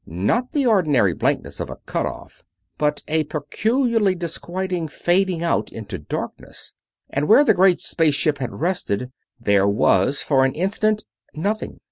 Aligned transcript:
Not 0.07 0.53
the 0.53 0.65
ordinary 0.65 1.13
blankness 1.13 1.59
of 1.59 1.69
a 1.69 1.75
cut 1.85 2.07
off, 2.07 2.41
but 2.79 3.03
a 3.07 3.25
peculiarly 3.25 4.15
disquieting 4.15 4.87
fading 4.87 5.43
out 5.43 5.71
into 5.71 5.99
darkness. 5.99 6.73
And 7.11 7.27
where 7.27 7.43
the 7.43 7.53
great 7.53 7.81
space 7.81 8.15
ship 8.15 8.39
had 8.39 8.51
rested 8.61 9.11
there 9.39 9.67
was 9.67 10.23
for 10.23 10.43
an 10.43 10.53
instant 10.53 11.05
nothing. 11.35 11.79